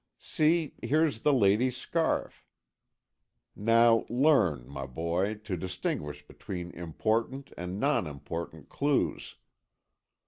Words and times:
See, 0.17 0.73
here's 0.81 1.19
the 1.19 1.31
lady's 1.31 1.77
scarf. 1.77 2.43
Now 3.55 4.07
learn, 4.09 4.67
my 4.67 4.87
boy, 4.87 5.35
to 5.35 5.55
distinguish 5.55 6.25
between 6.25 6.71
important 6.71 7.53
and 7.55 7.79
non 7.79 8.07
important 8.07 8.67
clues. 8.67 9.35